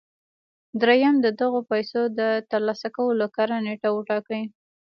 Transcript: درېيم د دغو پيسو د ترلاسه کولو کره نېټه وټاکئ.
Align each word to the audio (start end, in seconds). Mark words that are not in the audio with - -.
درېيم 0.81 1.15
د 1.21 1.27
دغو 1.39 1.59
پيسو 1.71 2.01
د 2.19 2.19
ترلاسه 2.51 2.87
کولو 2.97 3.25
کره 3.35 3.55
نېټه 3.65 3.89
وټاکئ. 3.93 4.43